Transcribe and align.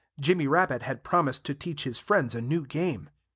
Jimmy 0.19 0.47
Rabbit 0.47 0.81
had 0.81 1.03
promised 1.03 1.45
to 1.45 1.53
teach 1.53 1.83
his 1.83 1.99
friends 1.99 2.33
a 2.33 2.41
new 2.41 2.65
game. 2.65 3.11